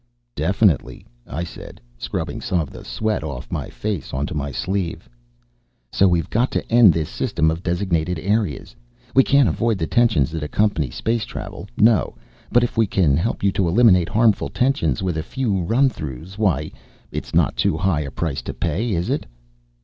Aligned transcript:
"Definitely," 0.35 1.05
I 1.27 1.43
said, 1.43 1.79
scrubbing 1.99 2.41
some 2.41 2.59
of 2.59 2.71
the 2.71 2.83
sweat 2.83 3.23
off 3.23 3.51
my 3.51 3.69
face 3.69 4.15
onto 4.15 4.33
my 4.33 4.51
sleeve. 4.51 5.07
"So 5.91 6.07
we've 6.07 6.27
got 6.31 6.49
to 6.53 6.71
end 6.71 6.91
this 6.91 7.07
system 7.07 7.51
of 7.51 7.61
designated 7.61 8.17
areas. 8.17 8.75
We 9.13 9.23
can't 9.23 9.47
avoid 9.47 9.77
the 9.77 9.85
tensions 9.85 10.31
that 10.31 10.41
accompany 10.41 10.89
space 10.89 11.23
travel, 11.23 11.67
no. 11.77 12.15
But 12.51 12.63
if 12.63 12.77
we 12.77 12.87
can 12.87 13.15
help 13.15 13.43
you 13.43 13.51
eliminate 13.59 14.09
harmful 14.09 14.49
tensions 14.49 15.03
with 15.03 15.17
a 15.17 15.21
few 15.21 15.61
run 15.61 15.87
throughs, 15.87 16.35
why, 16.35 16.71
it's 17.11 17.35
not 17.35 17.55
too 17.55 17.77
high 17.77 18.01
a 18.01 18.09
price 18.09 18.41
to 18.41 18.55
pay, 18.55 18.93
is 18.93 19.07
it?" 19.07 19.27